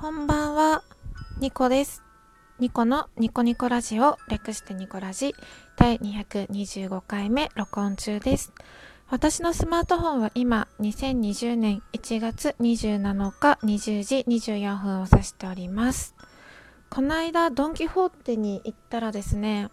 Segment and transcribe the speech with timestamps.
[0.00, 0.84] こんばんは、
[1.40, 2.04] ニコです。
[2.60, 5.34] ニコのニコニコラジオ、略してニコラジ、
[5.76, 8.52] 第225回目録音中です。
[9.10, 16.14] 私のスマートフォンは今、2020年1月27日20時24分を指しております。
[16.90, 19.68] この間、ドン・キホーテに行ったらですね、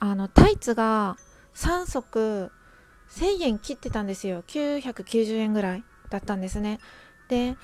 [0.00, 1.16] あの、タイツが
[1.54, 2.50] 3足
[3.10, 4.42] 1000円切ってたんですよ。
[4.48, 6.80] 990円ぐらいだったんですね。
[7.28, 7.56] で、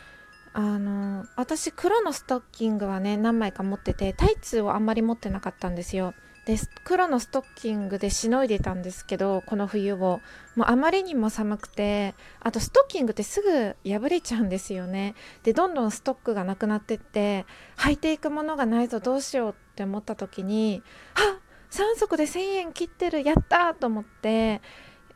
[0.54, 6.14] あの私黒のストッキングはね何枚か持っててタイツをあんまり持ってなかったんですよ。
[6.46, 10.20] で黒のストッキングでしのいでたんですけどこの冬を。
[10.54, 15.16] もうあまりにも寒くてあとストッキングってすぐ破れちゃうんですよね。
[15.42, 17.46] でどんどんストックがなくなってって
[17.76, 21.38] 履いていくものがないぞどうしようって思った時にあ
[21.72, 24.62] 3足で1000円切ってるやったと思って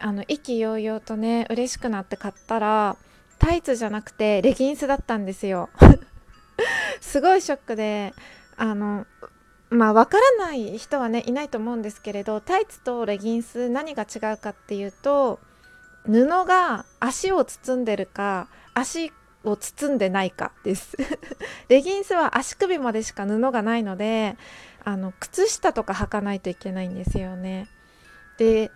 [0.00, 2.96] あの意気揚々とね嬉しくなって買ったら
[3.38, 5.70] タイツじゃなくてレギンスだったんですよ。
[7.00, 8.12] すごいショックで
[8.56, 9.06] あの
[9.70, 15.38] まあわからない人はねいないと思うんですけれどタイツとレギンス何が違うかっていうと
[16.06, 19.12] 布が足を包んでるか足
[19.44, 20.96] を包んでないかです。
[21.68, 24.36] レギンスは足首までしか布がないので
[24.84, 27.68] あの靴下とか履かないといけないんですよね。
[28.38, 28.70] で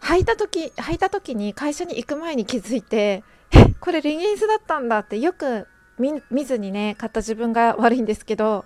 [0.00, 5.68] 履いた時履いた時に会社に行く前に気づいてえ これレギンスだったんだってよく
[5.98, 8.64] 見ずにね買った自分が悪いんですけど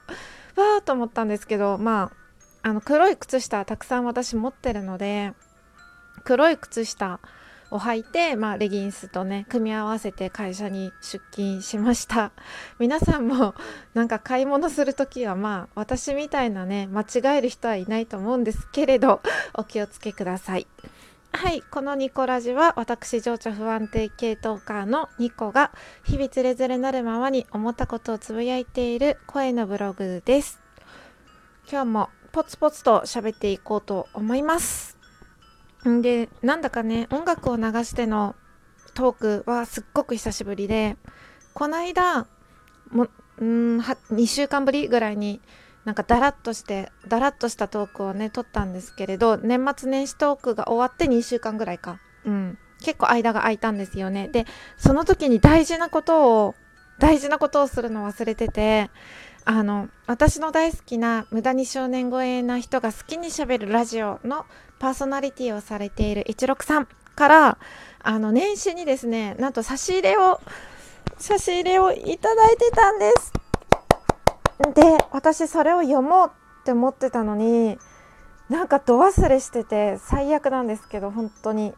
[0.55, 2.13] わーと思ったんですけどま
[2.63, 5.33] ああの黒い靴下たくさん私持ってるので
[6.23, 7.19] 黒い靴下
[7.73, 12.31] を履いて、まあ、レギンスとね組み合わせて会社に出勤しました。
[12.79, 13.57] 皆さんも
[13.95, 19.21] なんか買い物する時はまあ私みたいなね間違える人はいないと思うんですけれど
[19.55, 20.69] お気をつけください。
[21.33, 25.71] はい、このニコラジは私情緒不安定系トーカーのニコが
[26.03, 30.61] 日々つれづれなるままに思ったことをつぶやいている声のブログです。
[31.71, 34.99] 今日もポツポツと喋っていこうと思います。
[35.85, 38.35] で、なんだかね、音楽を流しての
[38.95, 40.97] トークはすっごく久しぶりで、
[41.55, 42.27] この間、
[42.91, 43.09] もん
[43.41, 45.41] 2週間ぶりぐらいに
[45.89, 51.99] なんかだらっとしてだらっとしたトークをね撮ったんですけれど年末年始トークが終わって2週間ぐらいか。
[52.27, 52.59] うん。
[52.83, 54.29] 結構間が空いたんですよね。
[54.29, 54.45] で
[54.77, 56.55] その時に大事なことを
[56.99, 58.91] 大事なことをするの忘れてて
[59.47, 64.45] あの私の大好きな無駄に少年超えな人が好きにしゃべるラジオの
[64.79, 67.59] パーソナリティをされている一六さんから
[68.01, 70.39] あの年始にですねなんと差し入れを
[71.17, 73.48] 差し入れをいただいてたんです。
[74.75, 76.31] で私それを読もう
[76.61, 77.79] って思ってたのに
[78.49, 81.75] なんかど忘れしてて最悪なんですけど本当に。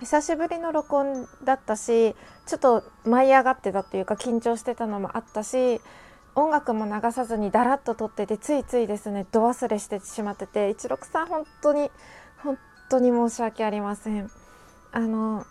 [0.00, 2.16] 久しぶりの録音だったし
[2.46, 5.80] ちょっと舞い上がってたっていうか緊張してたのもあったし
[6.34, 11.88] 音楽も流さずにだらっと撮っててついついですねど忘れしてしまってて一六さん本当に
[12.42, 12.58] 本
[12.90, 14.28] 当に申し訳ありません。
[14.90, 15.46] あの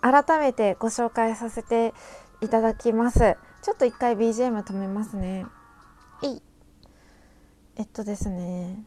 [0.00, 1.92] 改めてご紹介させて
[2.40, 3.36] いただきます。
[3.62, 5.46] ちょっと一回 BGM 止めますね。
[6.22, 6.42] いい。
[7.76, 8.84] えっとですね。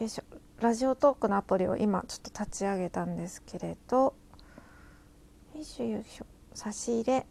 [0.00, 0.24] よいしょ。
[0.60, 4.14] ラジオトークのアプリを今ちょっと立ち上げたんですけれど。
[5.54, 6.26] よいしょよいしょ。
[6.54, 7.26] 差し入れ。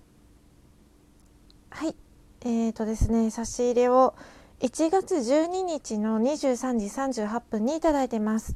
[1.69, 1.95] はい。
[2.41, 4.16] えーとですね差し入れを
[4.59, 8.56] 1月12日の23時38分にいただいてます。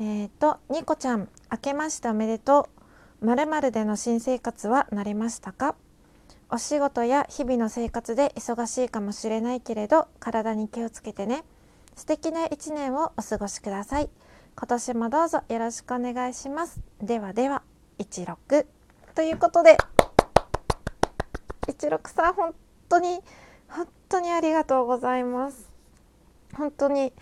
[0.00, 2.68] えーとニコちゃん明けましておめでと
[3.22, 3.26] う。
[3.26, 5.74] まるでの新生活は慣れましたか？
[6.50, 11.44] お仕事や日々の生活で忙しいかもしれないけれど体に気をつけてね。
[11.94, 14.08] 素敵な一年をお過ごしください。
[14.56, 16.80] 今年もどうぞよろしくお願いします。
[17.02, 17.62] ではでは
[17.98, 18.64] 16
[19.14, 19.76] ということで
[21.66, 22.54] 16さん本
[22.88, 23.20] 当に
[23.68, 25.70] 本当にありがとうございます。
[26.54, 27.12] 本当に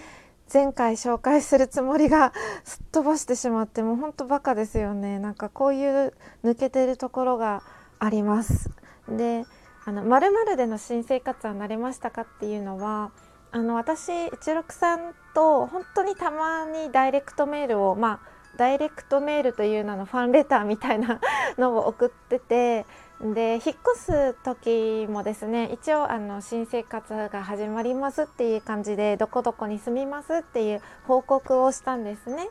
[0.52, 2.32] 前回紹介するつもりが
[2.64, 5.18] すっ飛ばしてしまってもう本当バカですよね。
[5.18, 6.14] なんかこういう
[6.44, 7.64] 抜けてるところが
[7.98, 8.70] あります。
[9.08, 9.44] で
[9.84, 13.12] あの〇〇での新生活は慣れましたかっていうのは
[13.52, 21.20] あの私一六さんと本当にたまにダイレクトメールをまあダイレクトメールという名のファンレターみたいな
[21.58, 22.86] のを送ってて
[23.20, 32.48] で引っ越す時もですね一応あの新生活が始まりますっていう感じでどこどこに住みますっていう報告をしたんですね。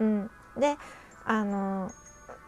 [0.00, 0.76] うん、で
[1.24, 1.90] あの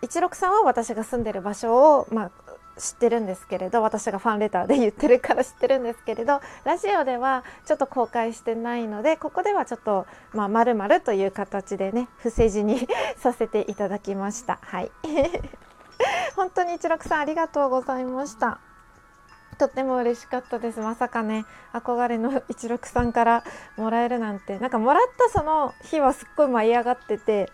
[0.02, 2.30] 一六さんは私が住んでる場所を、まあ、
[2.78, 12.86] 知ってるんですけれど私がファンレターで言ってるから知ってるんですけれどラジオではちょっと公開してないのでここではちょっとまあ、〇〇という形でね伏せ字に
[13.16, 14.58] させていただきました。
[14.62, 14.90] はい。
[16.36, 18.58] 本当に一六さんありがとうございました。
[19.58, 20.80] とっても嬉しかったです。
[20.80, 23.44] まさかね憧れの一六さんから
[23.76, 24.58] もらえるなんて。
[24.58, 27.50] なんかもらったその日はすっごい舞い上がってて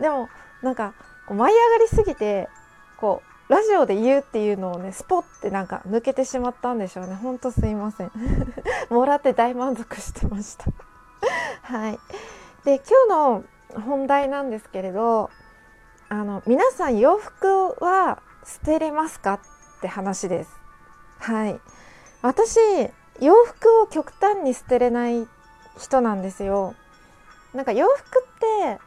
[0.00, 0.28] でも
[0.62, 0.94] なんか
[1.26, 2.48] こう舞い上がりすぎて
[2.96, 7.14] こうラジオで言うっていうのをねスポッてなんか抜けてしまったんでしょうね。
[7.14, 8.12] ほんとすいません。
[8.88, 10.66] もらって大満足してました。
[11.62, 11.98] はい。
[12.64, 13.44] で今日の
[13.82, 15.30] 本題なんですけれど
[16.08, 19.40] あの皆さん洋服は捨てれますかっ
[19.80, 20.50] て話です。
[21.18, 21.60] はい。
[22.22, 22.58] 私
[23.20, 25.28] 洋服を極端に捨てれない
[25.78, 26.74] 人なんですよ。
[27.52, 28.80] なんか洋服って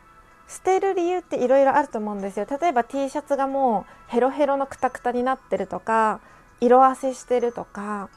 [0.47, 2.45] 捨てる理由っていろいろあると思うんですよ。
[2.49, 6.21] 例えば T シャツがもうヘロヘロのクタクタになってるとか
[6.61, 8.09] 色あせしてるとか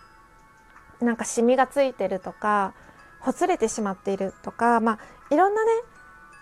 [1.01, 2.75] なんかシミがついてるとか
[3.21, 5.71] ほつれてしまっているとかまあいろんなね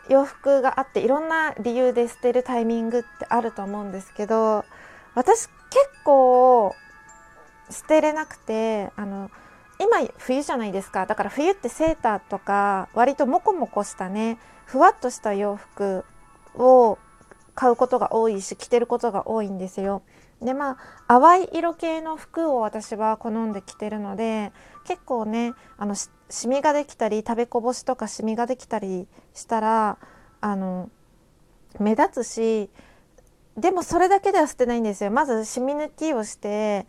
[0.09, 4.65] 洋服があっていろんな理由で捨てるタイミングってあると思うんですけど
[5.15, 5.55] 私結
[6.05, 6.75] 構
[7.71, 9.31] 捨てれなくてあの
[9.81, 11.07] 今冬じゃないですか。
[11.07, 14.39] だから冬ってセーターとか割とモコモコしたね
[14.69, 16.05] ふわっとした洋服
[16.55, 16.99] を
[17.55, 20.03] 買うことが多いし着てることが多いんですよ。
[20.43, 20.77] でま
[21.09, 24.53] あ淡い色系の服を私は好んで着てるので
[24.85, 29.99] 結構ねあのシミができたり食べこぼしとかシミができたりしたら
[30.43, 30.91] あの
[31.81, 32.71] 目立つし
[33.57, 36.87] でもそれだけでは捨てないんですよまずシミ抜きをして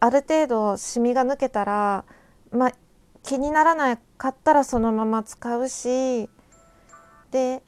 [0.00, 2.04] ある程度シミが抜けたら
[2.50, 2.72] まあ
[3.22, 6.30] 気にならなかったらそのまま使うし
[7.30, 7.62] で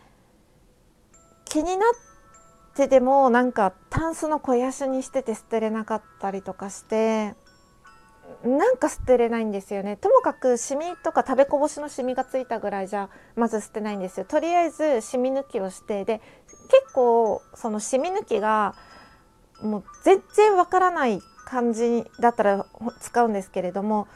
[1.44, 7.34] 気になってでもなんかタンスの肥やしにしてて捨てれなかったりとかして
[8.44, 9.96] なんか捨てれないんですよね。
[9.96, 14.26] ともかくシミとか食べこぼしのシミがついたぐらいじゃまず捨てないんですよ。
[14.26, 16.20] とりあえずシミ抜きをしてで
[16.68, 18.74] 結構そのシミ抜きが
[19.60, 22.66] もう全然わからない感じだったら
[23.00, 24.08] 使うんですけれども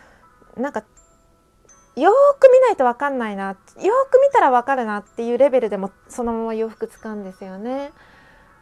[0.57, 0.85] なんか
[1.97, 7.93] よく見ないと分かんないなよく見たら分かるなっていうレベルでもそのまま洋服使うんですよね。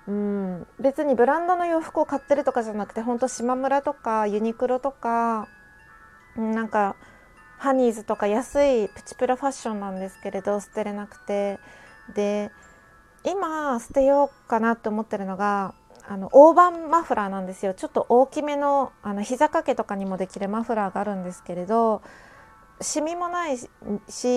[0.06, 5.48] うん、別にブランドの洋服を買ってるとかじゃなくてほんと島村とかユニクロとか
[6.36, 6.96] なんか
[7.58, 11.58] ハニーズとか安いプチプラファッションなんですけれど捨てれなくて。
[12.12, 12.50] で
[13.24, 15.74] 今捨てようかなって思ってるのが
[16.06, 17.72] あの大判マフラーなんですよ。
[17.72, 22.02] ちょっと大きめのあの膝掛けとかにもできるマフラーがあるんですけれど
[22.80, 23.68] シミもないし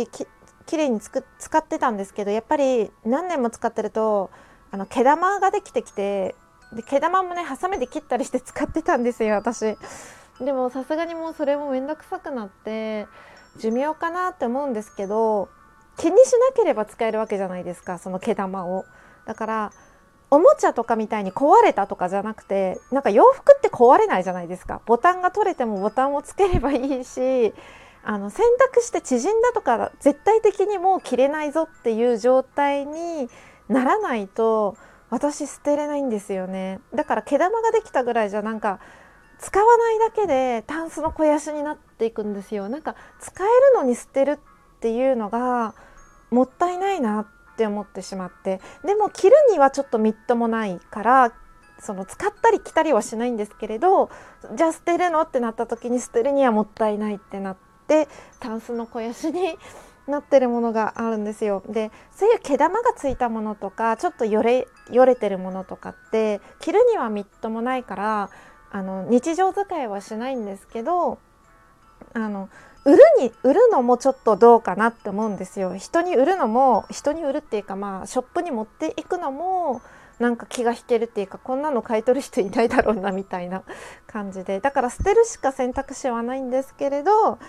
[0.07, 0.27] き
[0.65, 4.29] きれいにつく使ってたんですけどやっぱり何年も使ってると
[4.69, 6.35] あの毛玉ができてきて
[6.73, 9.77] で毛玉もねハサミで切ったりして 使ってたんですよ私。
[10.39, 13.07] でもさすがにもうそれも面倒くさくなって
[13.57, 15.49] 寿命かなって思うんですけど
[15.97, 18.85] 気にしなければ使えるわけじゃないですかその毛玉を。
[19.25, 19.71] だから
[20.29, 27.53] おもちゃとかみたいに壊れたとかじゃなくてなんか洋服って壊れないじゃないですかボタンが取れてもボタンをつければいいし
[28.09, 33.29] あの洗濯して縮んだとか絶対的にもう着れないぞっていう状態に
[33.67, 34.77] ならないと
[35.09, 36.79] 私捨てれないんですよね。
[36.95, 38.79] だから毛玉ができたぐらいじゃなんか
[39.39, 42.69] 使わないだけでタンスの肥やしになっていくんですよ。
[42.69, 45.75] なんか使えるのに捨てるっていうのが
[46.31, 48.61] もったいないなって思ってしまって。
[48.85, 51.33] でも着るにはちょっとみっともないから
[51.77, 54.09] その使ったり着たりはしないんですけれど
[54.55, 58.09] じゃあ捨てるのってなった時に捨てるにはもったいないってなってって
[58.41, 59.57] タンスの肥やしに
[60.07, 61.63] なってるものがあるんですよ。
[61.67, 68.29] でそういう毛玉がついたものとかちょっとよれよれてるものとかって着るにはみっともないから
[68.71, 71.19] あの日常使いはしないんですけど
[72.13, 72.49] あの
[72.85, 75.75] 売るに売るのもちょっとどうかなって思うんですよ。
[75.75, 79.81] 人に売るのも人に売るっていうかまあショップに持っていくのも
[80.19, 83.63] なんか気が引けるっていうかこんなの買い取る人いないだろうなみたいな
[84.07, 87.39] 感じでだから捨てるしか選択肢はないんですけれど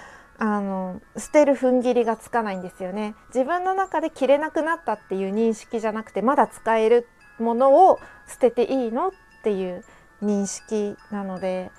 [0.41, 3.15] あの捨てる踏ん切りがつかないんですよね。
[3.35, 7.09] 自分の中で着れなくなったっていう認識じゃなくてまだ使える
[7.41, 9.11] ものを捨てていいのっ
[9.43, 9.85] ていう
[10.23, 11.71] 認識なので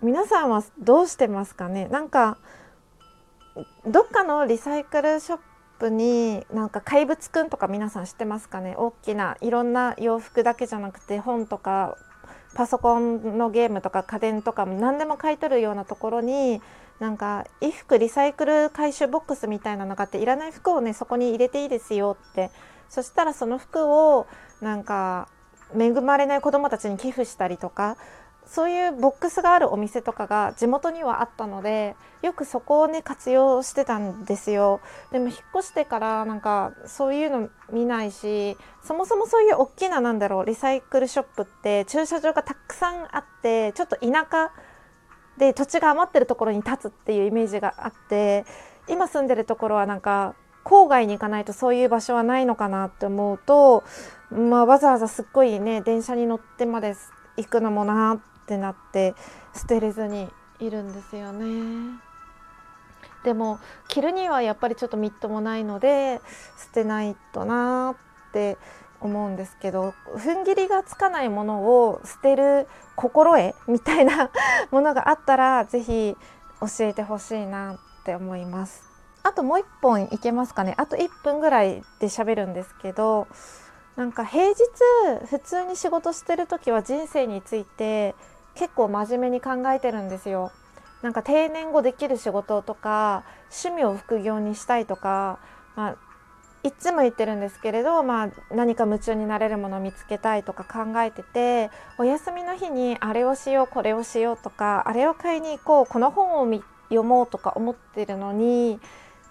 [0.00, 1.88] 皆さんはどうしてますかね？
[1.88, 2.38] なんか
[3.84, 5.38] どっかのリサイクルショッ
[5.80, 8.76] プになんか怪物くんとか皆さん知ってますかね？
[8.76, 11.96] 大きないろんな洋服だけじゃなくて本とか
[12.54, 16.62] パソコンのゲームとか家電とか何でも買い取るようなところに
[17.00, 22.50] なんか衣服リサイクル回収ボックスみたいなのがあっていらない服をねそこに入れていいですよって。
[22.88, 24.26] そしたらその服を
[24.60, 25.28] なんか
[25.78, 27.96] 恵まれない子どもたちに寄付したりとか
[28.46, 34.80] そういうボックスがあるお店とかが地元にはあったのでよくそこをね活用してたんですよ。
[35.12, 44.50] でも引っ越してからなんかそういうの見ないしそもそもそういう大きななんだろうリサイクルショップって駐車場がたくさんあってちょっと田舎
[45.38, 48.44] で土地が余ってるところに立つっていうイメージがあって
[48.88, 53.84] 今住んでるところはなんか郊外に行かないとそういう場所はないのかなって思うと、
[54.30, 56.94] まあ、わざわざすっごいね電車に乗ってまで
[57.36, 59.14] 行くのもなってなって
[59.54, 60.28] 捨てれずに
[60.60, 61.98] いるんですよね。
[63.24, 66.20] でも着るにはやっぱりちょっとみっともないので
[66.58, 67.94] 捨てないとな
[68.28, 68.58] って
[69.00, 74.30] 思うんですけど踏ん切りがつかないものを捨てる心得みたいな
[74.70, 76.16] ものがあったら是非
[76.60, 78.82] 教えてほしいなって思います。
[79.22, 83.26] あともう一本いけますかねあと1分ぐらいで喋るんですけど
[83.96, 84.54] なんか平日
[85.26, 88.14] 普通に仕事してる時は人生について
[88.54, 90.50] 結構真面目に考えてるんですよ。
[91.02, 95.38] なんか定年後できる仕事とか趣味を副業にしたいとか、
[95.76, 95.96] まあ、
[96.68, 108.80] いつも言ってるんですけれど、まあ、何か夢中になれるものを見つけたいとか考えててお休みの日にあれをしようこれをしようとかあれを買いに行こうこの本を読もうとか思ってるのに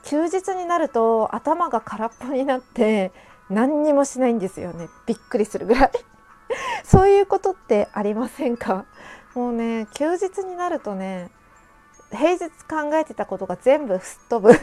[0.04, 3.12] 休日になると頭が空っぽになって
[3.50, 4.90] 何にもしないんですよね。
[5.06, 5.92] びっくりするぐらい。
[6.84, 8.86] そういうことってありませんか？
[9.36, 11.30] もうね休日になるとね
[12.12, 14.58] 平日考えてたことが全部すっ飛ぶ。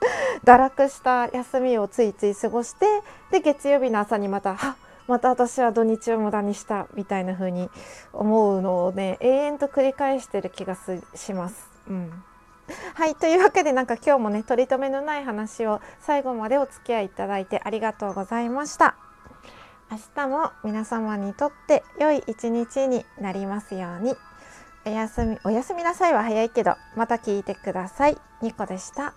[0.44, 2.86] 堕落した休みをついつい過ごして
[3.30, 4.76] で月曜日の朝にまた「は
[5.06, 7.70] また私は土日を無駄にした」みたいな風に
[8.12, 10.76] 思うのをね永遠と繰り返してる気が
[11.14, 11.68] します。
[11.88, 12.24] うん
[12.94, 18.94] はいというわけでなんか今日もね取り留めのない話を最後までお付き合いいただいてありがとうございました。
[19.90, 24.16] 明日も皆様にとって良い一日になりますように。
[24.84, 28.18] おやすみおやすみなさいは早いけどまた聞いてください。
[28.42, 29.14] ニコでした。